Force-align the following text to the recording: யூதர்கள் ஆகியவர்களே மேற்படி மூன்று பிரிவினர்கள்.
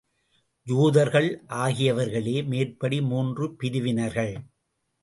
யூதர்கள் 0.67 1.27
ஆகியவர்களே 1.47 2.47
மேற்படி 2.47 3.01
மூன்று 3.01 3.55
பிரிவினர்கள். 3.55 4.33